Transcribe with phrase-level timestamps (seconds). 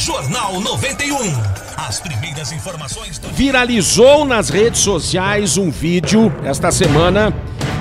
[0.00, 1.14] Jornal 91.
[1.76, 7.34] As primeiras informações do Viralizou nas redes sociais um vídeo esta semana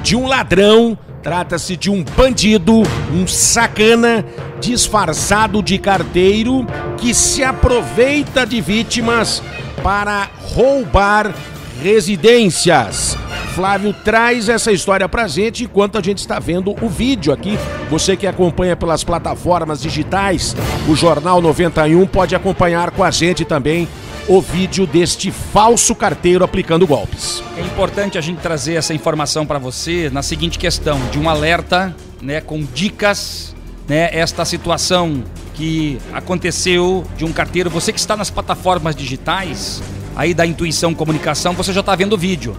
[0.00, 0.96] de um ladrão.
[1.24, 2.82] Trata-se de um bandido,
[3.12, 4.24] um sacana
[4.60, 6.64] disfarçado de carteiro
[6.98, 9.42] que se aproveita de vítimas
[9.82, 11.34] para roubar
[11.82, 13.13] residências.
[13.54, 17.56] Flávio traz essa história pra gente enquanto a gente está vendo o vídeo aqui.
[17.88, 20.56] Você que acompanha pelas plataformas digitais,
[20.88, 23.86] o Jornal 91 pode acompanhar com a gente também
[24.26, 27.44] o vídeo deste falso carteiro aplicando golpes.
[27.56, 31.94] É importante a gente trazer essa informação para você na seguinte questão, de um alerta,
[32.20, 33.54] né, com dicas,
[33.86, 35.22] né, esta situação
[35.54, 39.80] que aconteceu de um carteiro, você que está nas plataformas digitais,
[40.16, 42.56] aí da Intuição Comunicação, você já está vendo o vídeo.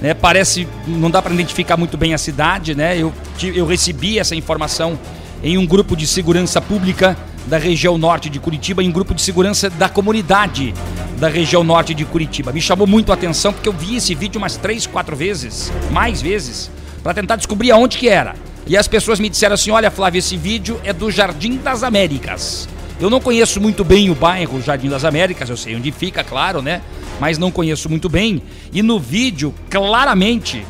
[0.00, 2.98] Né, parece, não dá para identificar muito bem a cidade, né?
[2.98, 4.98] Eu, eu recebi essa informação
[5.42, 9.22] em um grupo de segurança pública da região norte de Curitiba, em um grupo de
[9.22, 10.74] segurança da comunidade
[11.18, 12.52] da região norte de Curitiba.
[12.52, 16.20] Me chamou muito a atenção porque eu vi esse vídeo umas três, quatro vezes, mais
[16.20, 16.70] vezes,
[17.02, 18.34] para tentar descobrir aonde que era.
[18.66, 22.68] E as pessoas me disseram assim: olha, Flávio, esse vídeo é do Jardim das Américas.
[22.98, 26.62] Eu não conheço muito bem o bairro Jardim das Américas, eu sei onde fica, claro,
[26.62, 26.80] né?
[27.20, 28.40] Mas não conheço muito bem.
[28.72, 30.64] E no vídeo, claramente,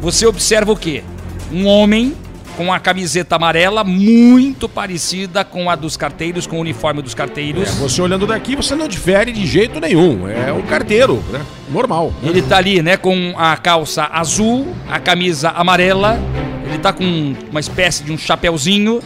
[0.00, 1.04] você observa o quê?
[1.52, 2.14] Um homem
[2.56, 7.68] com a camiseta amarela muito parecida com a dos carteiros, com o uniforme dos carteiros.
[7.68, 10.28] É, você olhando daqui, você não difere de jeito nenhum.
[10.28, 11.40] É um carteiro, né?
[11.70, 12.12] Normal.
[12.24, 16.18] Ele tá ali, né, com a calça azul, a camisa amarela,
[16.66, 19.00] ele tá com uma espécie de um chapéuzinho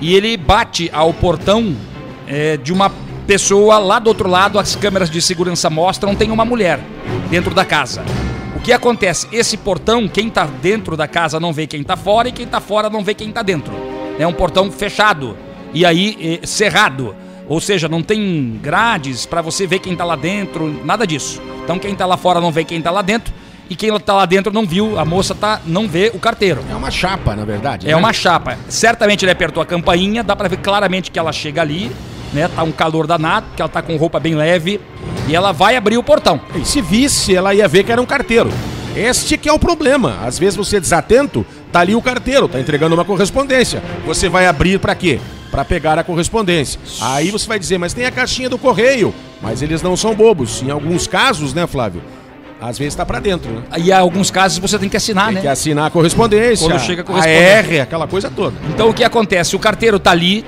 [0.00, 1.74] e ele bate ao portão
[2.32, 2.90] é, de uma
[3.26, 6.80] pessoa lá do outro lado, as câmeras de segurança mostram, tem uma mulher
[7.28, 8.02] dentro da casa.
[8.56, 9.28] O que acontece?
[9.30, 12.58] Esse portão, quem está dentro da casa não vê quem está fora e quem está
[12.58, 13.72] fora não vê quem está dentro.
[14.18, 15.36] É um portão fechado
[15.74, 17.14] e aí é, cerrado.
[17.48, 21.42] Ou seja, não tem grades para você ver quem está lá dentro, nada disso.
[21.64, 23.34] Então quem está lá fora não vê quem está lá dentro
[23.68, 26.62] e quem está lá dentro não viu, a moça tá, não vê o carteiro.
[26.70, 27.86] É uma chapa, na verdade.
[27.86, 27.96] É né?
[27.96, 28.56] uma chapa.
[28.68, 31.90] Certamente ele apertou a campainha, dá para ver claramente que ela chega ali,
[32.32, 32.48] né?
[32.48, 34.80] Tá um calor danado, que ela tá com roupa bem leve
[35.28, 36.40] e ela vai abrir o portão.
[36.54, 38.50] E se visse, ela ia ver que era um carteiro.
[38.96, 40.18] Este que é o problema.
[40.22, 43.82] Às vezes você é desatento, tá ali o carteiro, tá entregando uma correspondência.
[44.04, 45.18] Você vai abrir para quê?
[45.50, 46.80] Para pegar a correspondência.
[47.00, 49.14] Aí você vai dizer, mas tem a caixinha do correio.
[49.40, 50.62] Mas eles não são bobos.
[50.62, 52.02] Em alguns casos, né, Flávio?
[52.60, 53.62] Às vezes tá para dentro, né?
[53.76, 55.40] E em alguns casos você tem que assinar, tem né?
[55.40, 56.68] que assinar a correspondência.
[56.68, 57.58] Quando chega a a correspondência.
[57.58, 58.56] R, aquela coisa toda.
[58.68, 59.56] Então o que acontece?
[59.56, 60.44] O carteiro tá ali,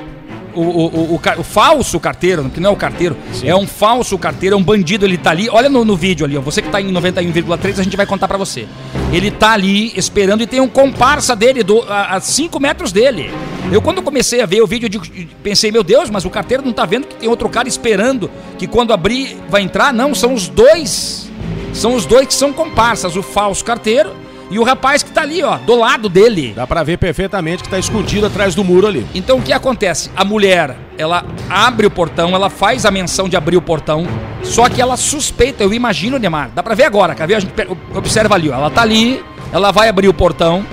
[0.55, 3.49] o, o, o, o, falso carteiro, que não é o carteiro, Sim.
[3.49, 5.49] é um falso carteiro, é um bandido, ele tá ali.
[5.51, 8.29] Olha no, no vídeo ali, ó, você que tá em 91,3, a gente vai contar
[8.29, 8.67] pra você.
[9.13, 13.31] Ele tá ali esperando e tem um comparsa dele do, a 5 metros dele.
[13.73, 15.07] Eu quando comecei a ver o vídeo, eu digo-
[15.43, 18.67] pensei, meu Deus, mas o carteiro não tá vendo que tem outro cara esperando, que
[18.67, 19.93] quando abrir vai entrar?
[19.93, 21.31] Não, são os dois.
[21.73, 25.43] São os dois que são comparsas, o falso carteiro e o rapaz que tá ali,
[25.43, 26.53] ó, do lado dele.
[26.55, 29.07] Dá pra ver perfeitamente que tá escondido atrás do muro ali.
[29.15, 30.11] Então o que acontece?
[30.15, 34.07] A mulher, ela abre o portão, ela faz a menção de abrir o portão,
[34.43, 36.51] só que ela suspeita, eu imagino, Neymar.
[36.55, 37.35] Dá pra ver agora, quer ver?
[37.37, 37.53] A gente
[37.95, 38.55] observa ali, ó.
[38.55, 40.65] Ela tá ali, ela vai abrir o portão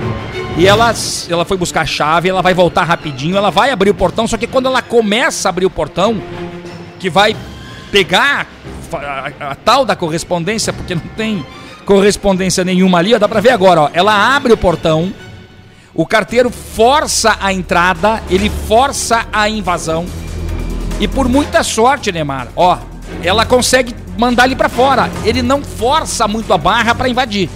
[0.57, 0.93] e ela,
[1.29, 4.38] ela foi buscar a chave, ela vai voltar rapidinho, ela vai abrir o portão, só
[4.38, 6.21] que quando ela começa a abrir o portão,
[6.99, 7.35] que vai
[7.91, 8.45] pegar
[8.93, 11.43] a, a- a tal da correspondência, porque não tem
[11.86, 13.90] correspondência nenhuma ali, ó, dá pra ver agora, ó.
[13.94, 15.14] Ela abre o portão,
[15.94, 20.06] o carteiro força a entrada, ele força a invasão.
[21.00, 22.78] E por muita sorte, Neymar, ó,
[23.24, 25.09] ela consegue mandar ele pra fora.
[25.24, 27.50] Ele não força muito a barra pra invadir.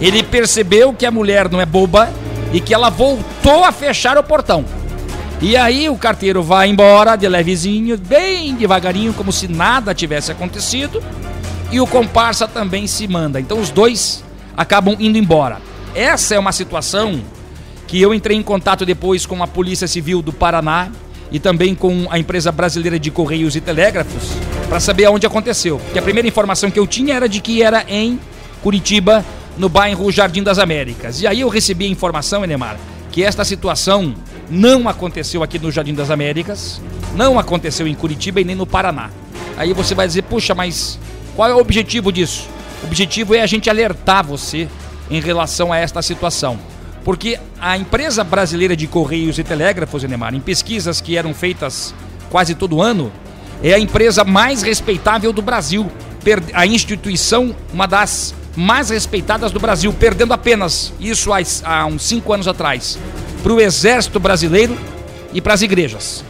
[0.00, 2.10] Ele percebeu que a mulher não é boba
[2.52, 4.64] e que ela voltou a fechar o portão.
[5.40, 11.02] E aí o carteiro vai embora de levezinho, bem devagarinho, como se nada tivesse acontecido.
[11.70, 13.40] E o comparsa também se manda.
[13.40, 14.24] Então os dois
[14.56, 15.60] acabam indo embora.
[15.94, 17.20] Essa é uma situação
[17.86, 20.90] que eu entrei em contato depois com a Polícia Civil do Paraná
[21.30, 24.32] e também com a empresa brasileira de Correios e Telégrafos
[24.68, 25.78] para saber aonde aconteceu.
[25.78, 28.18] Porque a primeira informação que eu tinha era de que era em
[28.62, 29.24] Curitiba,
[29.56, 31.20] no bairro Jardim das Américas.
[31.20, 32.76] E aí eu recebi a informação, Enemar,
[33.10, 34.14] que esta situação
[34.50, 36.80] não aconteceu aqui no Jardim das Américas,
[37.14, 39.10] não aconteceu em Curitiba e nem no Paraná.
[39.56, 40.98] Aí você vai dizer, puxa, mas
[41.36, 42.48] qual é o objetivo disso?
[42.82, 44.68] O objetivo é a gente alertar você
[45.10, 46.58] em relação a esta situação.
[47.04, 51.94] Porque a empresa brasileira de Correios e Telégrafos, Enemar, em pesquisas que eram feitas
[52.30, 53.12] quase todo ano,
[53.62, 55.88] é a empresa mais respeitável do Brasil.
[56.52, 62.48] A instituição, uma das mais respeitadas do Brasil, perdendo apenas, isso há uns cinco anos
[62.48, 62.98] atrás,
[63.42, 64.76] para o Exército Brasileiro
[65.32, 66.24] e para as igrejas.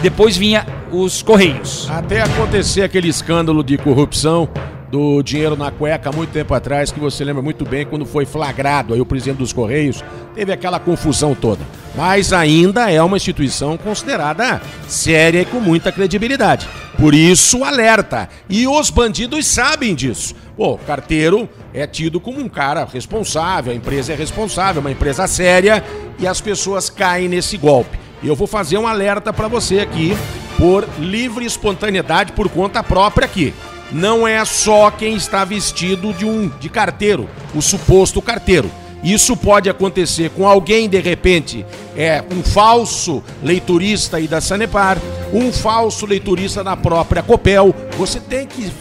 [0.00, 1.88] Depois vinha os Correios.
[1.90, 4.48] Até acontecer aquele escândalo de corrupção
[4.92, 8.26] do dinheiro na cueca há muito tempo atrás, que você lembra muito bem quando foi
[8.26, 10.04] flagrado aí o presidente dos Correios,
[10.34, 11.62] teve aquela confusão toda.
[11.96, 16.68] Mas ainda é uma instituição considerada séria e com muita credibilidade.
[16.98, 18.28] Por isso, alerta.
[18.50, 20.34] E os bandidos sabem disso.
[20.54, 25.82] Pô, carteiro é tido como um cara responsável, a empresa é responsável, uma empresa séria,
[26.18, 27.98] e as pessoas caem nesse golpe.
[28.22, 30.14] Eu vou fazer um alerta para você aqui,
[30.62, 33.52] por livre espontaneidade, por conta própria aqui
[33.90, 38.70] não é só quem está vestido de um de carteiro, o suposto carteiro.
[39.02, 41.66] Isso pode acontecer com alguém, de repente,
[41.96, 44.98] é um falso leiturista aí da Sanepar,
[45.32, 47.74] um falso leiturista da própria Copel.
[47.98, 48.72] Você tem que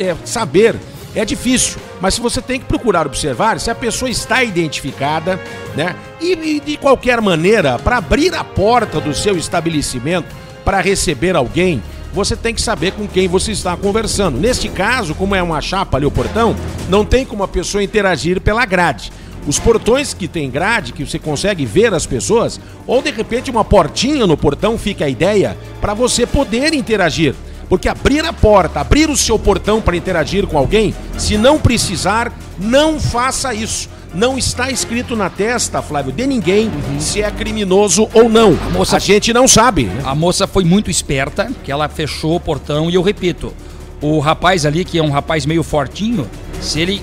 [0.00, 0.74] é, saber,
[1.14, 5.40] é difícil, mas se você tem que procurar observar se a pessoa está identificada,
[5.76, 5.94] né?
[6.20, 11.82] E, e de qualquer maneira, para abrir a porta do seu estabelecimento para receber alguém,
[12.12, 14.38] você tem que saber com quem você está conversando.
[14.38, 16.56] Neste caso, como é uma chapa ali o portão,
[16.88, 19.12] não tem como a pessoa interagir pela grade.
[19.46, 23.64] Os portões que tem grade, que você consegue ver as pessoas, ou de repente uma
[23.64, 27.34] portinha no portão fica a ideia para você poder interagir.
[27.68, 32.32] Porque abrir a porta, abrir o seu portão para interagir com alguém, se não precisar,
[32.58, 37.00] não faça isso não está escrito na testa, Flávio, de ninguém uhum.
[37.00, 38.56] se é criminoso ou não.
[38.66, 39.84] A, moça, a gente não sabe.
[39.84, 40.02] Né?
[40.04, 43.52] A moça foi muito esperta, que ela fechou o portão e eu repito,
[44.00, 46.28] o rapaz ali, que é um rapaz meio fortinho,
[46.60, 47.02] se ele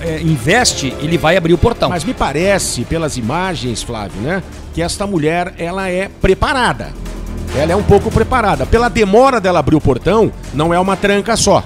[0.00, 1.88] é, investe, ele vai abrir o portão.
[1.88, 4.42] Mas me parece, pelas imagens, Flávio, né,
[4.74, 6.92] que esta mulher, ela é preparada.
[7.54, 8.64] Ela é um pouco preparada.
[8.64, 11.64] Pela demora dela abrir o portão, não é uma tranca só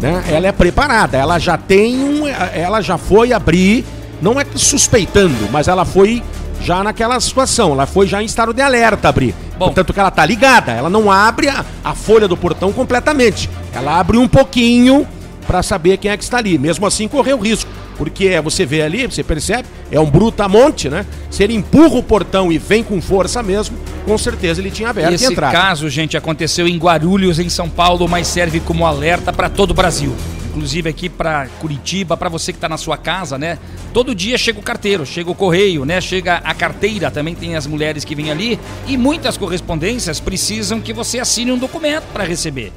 [0.00, 0.24] né?
[0.28, 3.84] Ela é preparada, ela já tem um, ela já foi abrir,
[4.20, 6.22] não é suspeitando, mas ela foi
[6.62, 9.34] já naquela situação, ela foi já em estado de alerta abrir.
[9.58, 9.66] Bom.
[9.66, 13.48] Portanto que ela tá ligada, ela não abre a, a folha do portão completamente.
[13.74, 15.06] Ela abre um pouquinho
[15.46, 16.58] para saber quem é que está ali.
[16.58, 17.70] Mesmo assim correu risco,
[18.00, 21.04] porque você vê ali, você percebe, é um brutamonte, né?
[21.30, 23.76] Se ele empurra o portão e vem com força mesmo,
[24.06, 25.52] com certeza ele tinha aberto Esse e entrado.
[25.52, 29.74] caso, gente, aconteceu em Guarulhos, em São Paulo, mas serve como alerta para todo o
[29.74, 30.16] Brasil.
[30.48, 33.58] Inclusive aqui para Curitiba, para você que está na sua casa, né?
[33.92, 36.00] Todo dia chega o carteiro, chega o correio, né?
[36.00, 40.94] Chega a carteira, também tem as mulheres que vêm ali e muitas correspondências precisam que
[40.94, 42.72] você assine um documento para receber.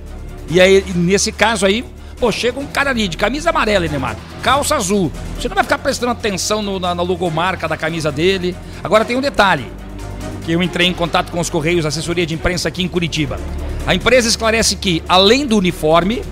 [0.50, 1.86] E aí, nesse caso aí,
[2.24, 5.12] pô, chega um cara ali de camisa amarela, Neymar, calça azul.
[5.38, 8.56] Você não vai ficar prestando atenção no, na, na logomarca da camisa dele.
[8.82, 9.66] Agora tem um detalhe
[10.46, 13.38] que eu entrei em contato com os Correios, assessoria de imprensa aqui em Curitiba.
[13.86, 16.24] A empresa esclarece que, além do uniforme,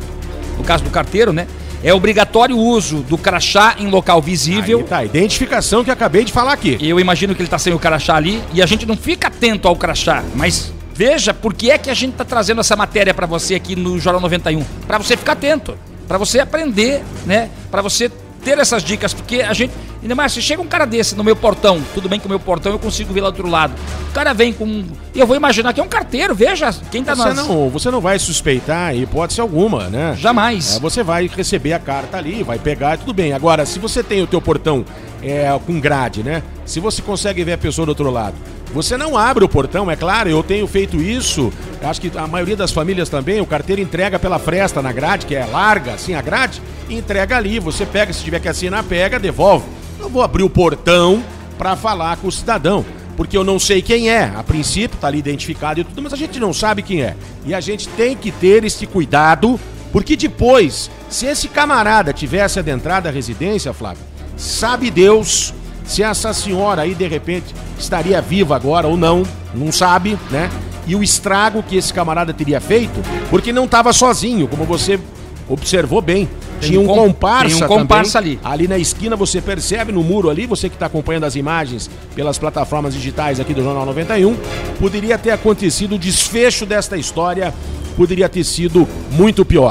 [0.58, 1.46] no caso do carteiro, né?
[1.84, 4.80] É obrigatório o uso do crachá em local visível.
[4.80, 6.78] Aí tá, identificação que acabei de falar aqui.
[6.80, 9.68] Eu imagino que ele está sem o crachá ali e a gente não fica atento
[9.68, 13.26] ao crachá, mas veja por que é que a gente está trazendo essa matéria para
[13.26, 14.64] você aqui no Jornal 91.
[14.86, 15.76] Para você ficar atento,
[16.08, 17.50] para você aprender, né?
[17.72, 18.08] Para você
[18.44, 19.74] ter essas dicas, porque a gente.
[20.00, 22.40] Ainda mais, se chega um cara desse no meu portão, tudo bem que o meu
[22.40, 23.74] portão eu consigo ver lá do outro lado.
[24.10, 24.84] O cara vem com.
[25.16, 27.48] Eu vou imaginar que é um carteiro, veja quem tá você nas...
[27.48, 30.16] não Você não vai suspeitar hipótese alguma, né?
[30.20, 30.76] Jamais.
[30.76, 33.34] É, você vai receber a carta ali, vai pegar, tudo bem.
[33.34, 34.86] Agora, se você tem o teu portão
[35.24, 36.44] é, com grade, né?
[36.64, 38.36] Se você consegue ver a pessoa do outro lado
[38.74, 41.52] você não abre o portão, é claro, eu tenho feito isso.
[41.82, 45.36] Acho que a maioria das famílias também, o carteiro entrega pela fresta na grade, que
[45.36, 47.60] é larga, assim a grade, entrega ali.
[47.60, 49.66] Você pega, se tiver que assinar, pega, devolve.
[50.00, 51.24] Eu vou abrir o portão
[51.58, 52.86] para falar com o cidadão,
[53.18, 54.32] porque eu não sei quem é.
[54.36, 57.16] A princípio tá ali identificado e tudo, mas a gente não sabe quem é.
[57.46, 59.60] E a gente tem que ter esse cuidado,
[59.92, 64.04] porque depois, se esse camarada tivesse adentrado a residência, Flávio,
[64.38, 65.54] sabe Deus
[65.86, 69.24] se essa senhora aí de repente estaria viva agora ou não,
[69.54, 70.50] não sabe, né?
[70.88, 75.00] E o estrago que esse camarada teria feito, porque não estava sozinho, como você
[75.48, 76.28] observou bem.
[76.60, 78.54] Tinha um, um comparsa, tem um comparsa também, ali.
[78.54, 82.38] Ali na esquina você percebe no muro ali, você que está acompanhando as imagens pelas
[82.38, 84.36] plataformas digitais aqui do Jornal 91,
[84.80, 87.54] poderia ter acontecido o desfecho desta história,
[87.98, 89.70] poderia ter sido muito pior.